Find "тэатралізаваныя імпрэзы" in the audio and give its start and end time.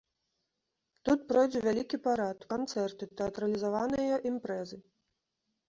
3.21-4.85